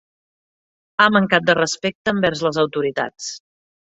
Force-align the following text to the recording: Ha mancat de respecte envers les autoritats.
Ha 1.03 1.05
mancat 1.17 1.45
de 1.49 1.55
respecte 1.59 2.13
envers 2.17 2.41
les 2.47 2.61
autoritats. 2.65 3.31